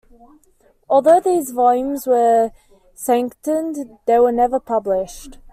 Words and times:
Although 0.89 1.19
these 1.19 1.51
volumes 1.51 2.07
were 2.07 2.53
sanctioned, 2.95 3.99
they 4.07 4.17
were 4.19 4.31
never 4.31 4.59
published. 4.59 5.37